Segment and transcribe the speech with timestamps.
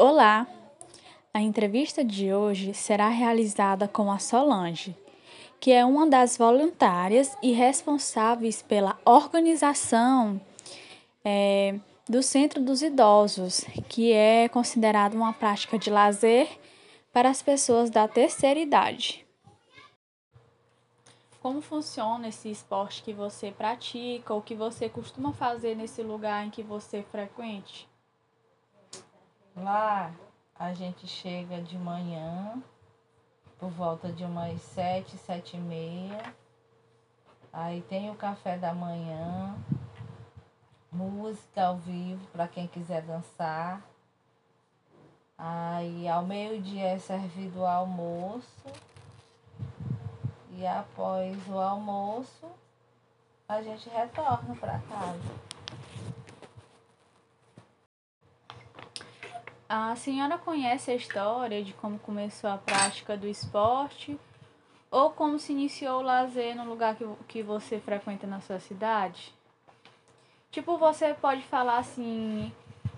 [0.00, 0.46] Olá!
[1.34, 4.96] A entrevista de hoje será realizada com a Solange,
[5.58, 10.40] que é uma das voluntárias e responsáveis pela organização
[11.24, 16.48] é, do Centro dos Idosos, que é considerado uma prática de lazer
[17.12, 19.26] para as pessoas da terceira idade.
[21.42, 26.50] Como funciona esse esporte que você pratica ou que você costuma fazer nesse lugar em
[26.50, 27.88] que você frequente?
[29.62, 30.12] Lá
[30.56, 32.62] a gente chega de manhã,
[33.58, 36.34] por volta de umas sete, sete e meia.
[37.52, 39.56] Aí tem o café da manhã,
[40.92, 43.82] música ao vivo para quem quiser dançar.
[45.36, 48.66] Aí ao meio-dia é servido o almoço.
[50.52, 52.46] E após o almoço,
[53.48, 55.57] a gente retorna para casa.
[59.68, 64.18] A senhora conhece a história de como começou a prática do esporte
[64.90, 69.34] ou como se iniciou o lazer no lugar que, que você frequenta na sua cidade?
[70.50, 72.50] Tipo, você pode falar assim,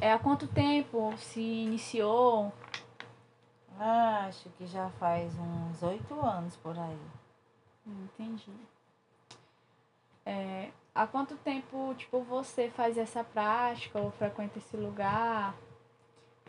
[0.00, 2.52] é, há quanto tempo se iniciou?
[3.76, 7.00] Acho que já faz uns oito anos por aí.
[7.84, 8.52] Entendi.
[10.24, 15.56] É, há quanto tempo, tipo, você faz essa prática ou frequenta esse lugar?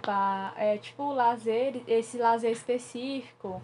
[0.00, 3.62] Para é, tipo lazer, esse lazer específico.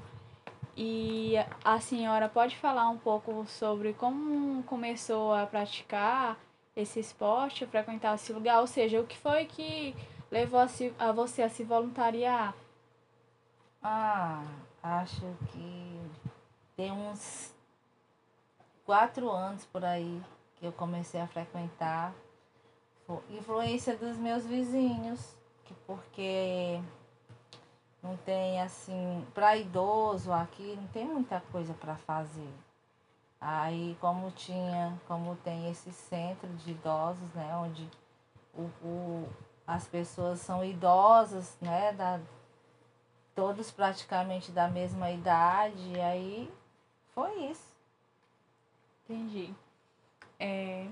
[0.77, 1.35] E
[1.65, 6.39] a senhora pode falar um pouco sobre como começou a praticar
[6.77, 9.97] esse esporte, frequentar esse lugar, ou seja, o que foi que
[10.31, 12.55] levou a, se, a você a se voluntariar?
[13.83, 14.45] Ah,
[14.81, 16.01] acho que
[16.77, 17.53] tem uns
[18.85, 20.23] quatro anos por aí
[20.57, 22.15] que eu comecei a frequentar.
[23.31, 25.38] Influência dos meus vizinhos
[25.87, 26.81] porque
[28.03, 32.53] não tem assim, para idoso aqui não tem muita coisa para fazer.
[33.41, 37.89] Aí como tinha, como tem esse centro de idosos, né, onde
[38.55, 39.29] o, o,
[39.67, 42.21] as pessoas são idosas, né, da,
[43.35, 46.53] todos praticamente da mesma idade, aí
[47.15, 47.73] foi isso.
[49.05, 49.55] Entendi.
[50.41, 50.87] É,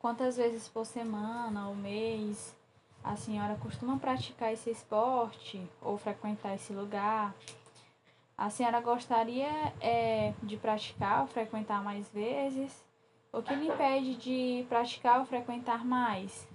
[0.00, 2.56] Quantas vezes por semana ou mês
[3.04, 7.34] a senhora costuma praticar esse esporte ou frequentar esse lugar?
[8.36, 9.46] A senhora gostaria
[9.78, 12.82] é, de praticar ou frequentar mais vezes?
[13.30, 16.48] O que lhe impede de praticar ou frequentar mais?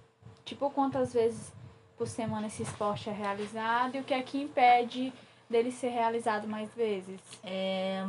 [0.44, 1.54] Tipo, quantas vezes
[1.96, 5.14] por semana esse esporte é realizado e o que é que impede
[5.48, 7.22] dele ser realizado mais vezes?
[7.44, 8.04] É,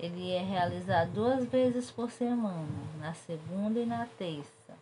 [0.00, 2.66] ele é realizado duas vezes por semana,
[2.98, 4.72] na segunda e na terça.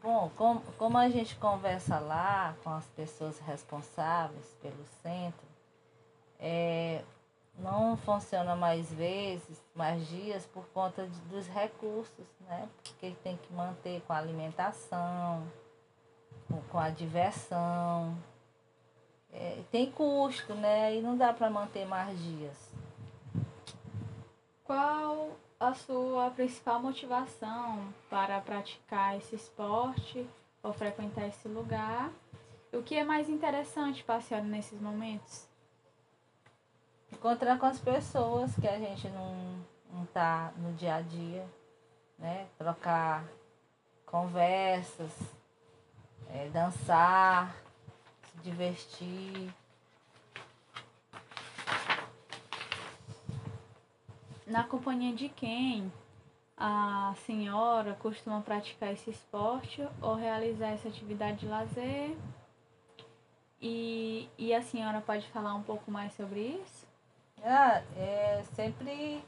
[0.00, 5.46] Bom, como, como a gente conversa lá com as pessoas responsáveis pelo centro,
[6.38, 7.02] é,
[7.58, 12.68] não funciona mais vezes, mais dias, por conta de, dos recursos, né?
[12.76, 15.42] Porque tem que manter com a alimentação,
[16.46, 18.16] com, com a diversão.
[19.32, 20.94] É, tem custo, né?
[20.94, 22.83] E não dá para manter mais dias.
[24.64, 30.26] Qual a sua principal motivação para praticar esse esporte
[30.62, 32.10] ou frequentar esse lugar?
[32.72, 35.46] O que é mais interessante senhora nesses momentos?
[37.12, 41.46] Encontrar com as pessoas que a gente não, não tá no dia a dia,
[42.18, 42.48] né?
[42.56, 43.22] Trocar
[44.06, 45.12] conversas,
[46.30, 47.54] é, dançar,
[48.22, 49.54] se divertir.
[54.46, 55.90] Na companhia de quem
[56.56, 62.14] a senhora costuma praticar esse esporte ou realizar essa atividade de lazer?
[63.60, 66.86] E, e a senhora pode falar um pouco mais sobre isso?
[67.42, 69.24] Ah, é, sempre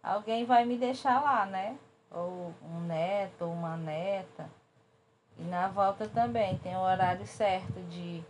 [0.00, 1.76] alguém vai me deixar lá, né?
[2.12, 4.48] Ou um neto, ou uma neta.
[5.36, 8.22] E na volta também tem o horário certo de,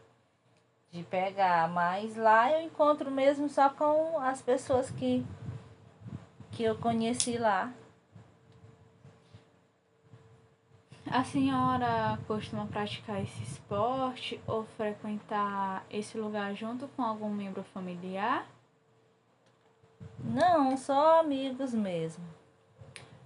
[0.91, 1.69] de pegar.
[1.69, 5.23] Mas lá eu encontro mesmo só com as pessoas que
[6.55, 7.73] que eu conheci lá.
[11.11, 18.47] A senhora costuma praticar esse esporte ou frequentar esse lugar junto com algum membro familiar?
[20.19, 22.25] Não, só amigos mesmo.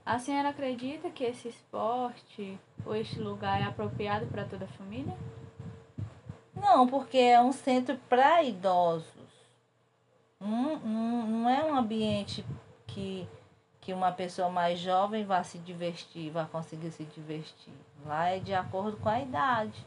[0.04, 5.16] A senhora acredita que esse esporte ou este lugar é apropriado para toda a família?
[6.54, 9.06] Não, porque é um centro para idosos.
[10.40, 12.44] Não, não, não é um ambiente
[12.88, 13.28] que,
[13.80, 17.72] que uma pessoa mais jovem vá se divertir, vá conseguir se divertir.
[18.04, 19.86] Lá é de acordo com a idade.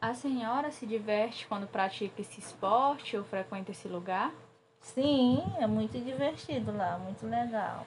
[0.00, 4.32] A senhora se diverte quando pratica esse esporte ou frequenta esse lugar?
[4.80, 7.84] Sim, é muito divertido lá, muito legal.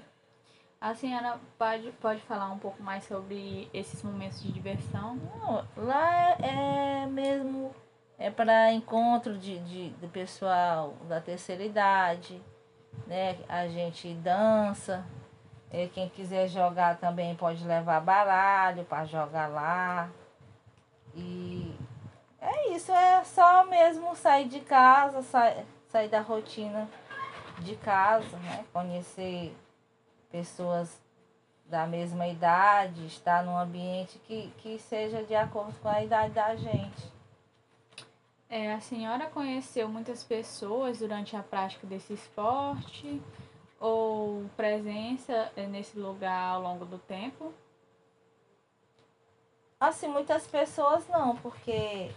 [0.80, 5.16] A senhora pode, pode falar um pouco mais sobre esses momentos de diversão?
[5.16, 7.74] Não, lá é, é mesmo
[8.18, 12.42] é para encontro de, de, de pessoal da terceira idade,
[13.08, 13.38] né?
[13.48, 15.06] A gente dança.
[15.72, 20.10] É, quem quiser jogar também pode levar baralho para jogar lá.
[21.16, 21.74] E
[22.42, 26.90] é isso, é só mesmo sair de casa, sair, sair da rotina
[27.60, 28.66] de casa, né?
[28.74, 29.56] Conhecer
[30.32, 31.02] pessoas
[31.66, 36.56] da mesma idade, estar num ambiente que, que seja de acordo com a idade da
[36.56, 37.12] gente.
[38.53, 43.21] É, a senhora conheceu muitas pessoas durante a prática desse esporte
[43.80, 47.53] ou presença nesse lugar ao longo do tempo?
[49.80, 52.12] Assim, muitas pessoas não, porque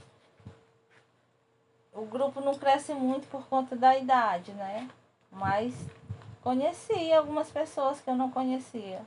[1.92, 4.90] o grupo não cresce muito por conta da idade, né?
[5.30, 5.72] Mas
[6.42, 9.06] conheci algumas pessoas que eu não conhecia.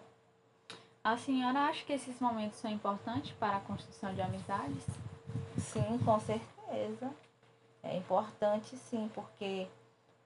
[1.04, 4.86] A senhora acha que esses momentos são importantes para a construção de amizades?
[5.58, 6.57] Sim, com certeza.
[7.84, 9.68] É importante sim, porque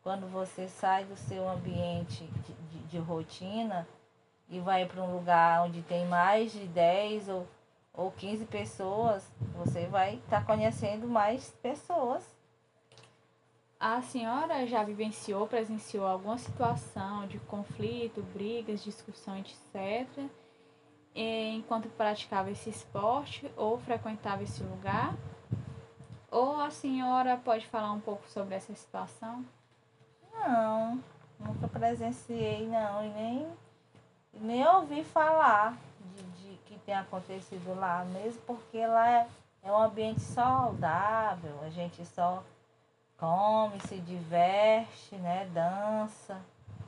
[0.02, 3.88] quando você sai do seu ambiente de, de, de rotina
[4.50, 7.48] e vai para um lugar onde tem mais de 10 ou,
[7.94, 12.24] ou 15 pessoas, você vai estar tá conhecendo mais pessoas.
[13.80, 20.08] A senhora já vivenciou, presenciou alguma situação de conflito, brigas, discussão, etc.,
[21.14, 25.16] enquanto praticava esse esporte ou frequentava esse lugar?
[26.32, 29.46] Ou a senhora pode falar um pouco sobre essa situação?
[30.34, 31.04] Não,
[31.38, 33.48] nunca presenciei não, e nem,
[34.36, 35.78] nem ouvi falar
[36.16, 39.28] de, de que tem acontecido lá, mesmo porque lá é,
[39.62, 42.42] é um ambiente saudável, a gente só
[43.18, 45.50] come, se diverte, né?
[45.54, 46.42] Dança.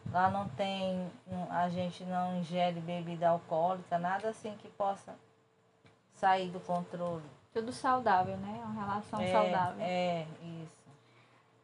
[0.10, 1.12] Lá não tem,
[1.50, 5.14] a gente não ingere bebida alcoólica, nada assim que possa
[6.16, 7.43] sair do controle.
[7.54, 8.62] Tudo saudável, né?
[8.66, 9.86] Uma relação é, saudável.
[9.86, 10.26] É,
[10.62, 10.84] isso.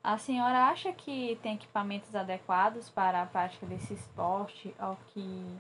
[0.04, 5.60] A senhora acha que tem equipamentos adequados para a prática desse esporte ou que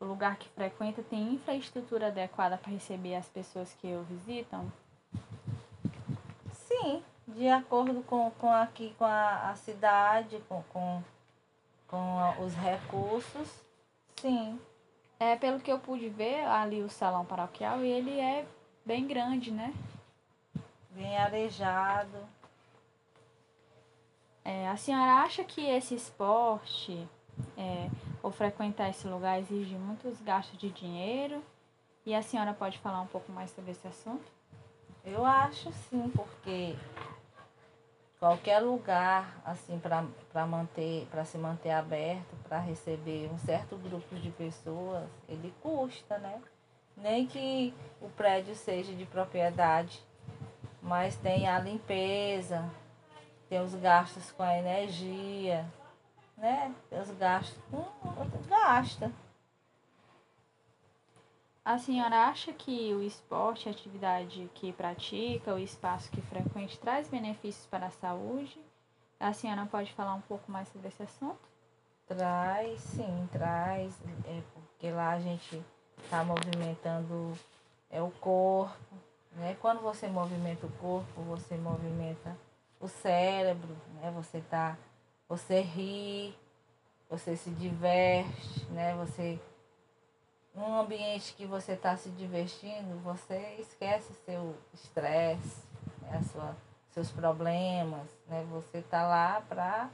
[0.00, 4.72] o lugar que frequenta tem infraestrutura adequada para receber as pessoas que o visitam?
[6.52, 11.02] Sim, de acordo com, com aqui com a, a cidade, com, com,
[11.88, 13.64] com os recursos,
[14.16, 14.58] sim.
[15.20, 18.46] É, pelo que eu pude ver ali o salão paroquial, ele é
[18.88, 19.74] bem grande, né?
[20.92, 22.26] Bem arejado.
[24.42, 27.06] É, a senhora acha que esse esporte
[27.54, 27.90] é,
[28.22, 31.44] ou frequentar esse lugar exige muitos gastos de dinheiro?
[32.06, 34.24] E a senhora pode falar um pouco mais sobre esse assunto?
[35.04, 36.74] Eu acho sim, porque
[38.18, 44.30] qualquer lugar assim para manter para se manter aberto para receber um certo grupo de
[44.30, 46.42] pessoas ele custa né
[46.98, 50.02] nem que o prédio seja de propriedade,
[50.82, 52.68] mas tem a limpeza,
[53.48, 55.66] tem os gastos com a energia,
[56.36, 56.74] né?
[56.90, 57.84] Tem os gastos com
[58.48, 59.12] gasta.
[61.64, 67.08] A senhora acha que o esporte, a atividade que pratica, o espaço que frequente traz
[67.08, 68.58] benefícios para a saúde?
[69.20, 71.40] A senhora pode falar um pouco mais sobre esse assunto?
[72.06, 75.62] Traz, sim, traz, é porque lá a gente
[76.08, 77.36] está movimentando
[77.90, 78.96] é, o corpo.
[79.32, 79.54] Né?
[79.60, 82.34] Quando você movimenta o corpo, você movimenta
[82.80, 84.10] o cérebro, né?
[84.10, 84.78] você, tá,
[85.28, 86.34] você ri,
[87.10, 88.94] você se diverte, né?
[88.94, 89.38] você
[90.54, 95.62] num ambiente que você está se divertindo, você esquece seu estresse,
[96.00, 96.20] né?
[96.32, 96.56] sua,
[96.90, 98.44] seus problemas, né?
[98.50, 99.88] Você está lá para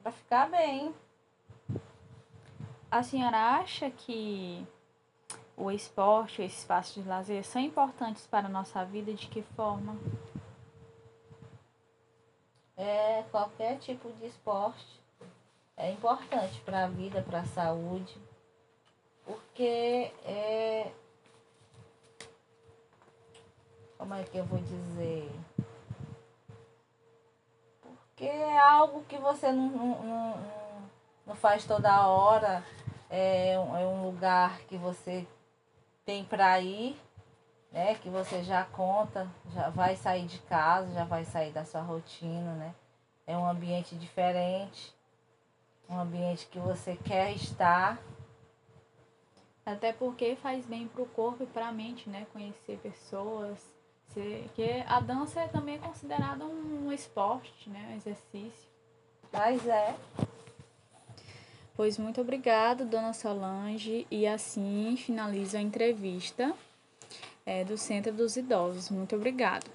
[0.00, 0.94] para ficar bem.
[2.88, 4.64] A senhora acha que
[5.62, 9.96] o esporte, esse espaço de lazer são importantes para a nossa vida de que forma?
[12.76, 15.00] É, qualquer tipo de esporte
[15.76, 18.16] é importante para a vida, para a saúde,
[19.24, 20.90] porque é.
[23.96, 25.30] Como é que eu vou dizer?
[27.80, 30.40] Porque é algo que você não, não, não,
[31.24, 32.64] não faz toda hora
[33.08, 35.26] é é um lugar que você
[36.04, 37.00] tem para ir,
[37.70, 37.94] né?
[37.96, 42.54] Que você já conta, já vai sair de casa, já vai sair da sua rotina,
[42.54, 42.74] né?
[43.26, 44.94] É um ambiente diferente.
[45.88, 47.98] um ambiente que você quer estar.
[49.64, 52.26] Até porque faz bem para o corpo e para a mente, né?
[52.32, 53.58] Conhecer pessoas.
[54.12, 57.90] Porque a dança é também considerada um esporte, né?
[57.92, 58.70] Um exercício.
[59.32, 59.94] Mas é.
[61.74, 64.06] Pois muito obrigada, dona Solange.
[64.10, 66.52] E assim finalizo a entrevista
[67.46, 68.90] é, do Centro dos Idosos.
[68.90, 69.66] Muito obrigada.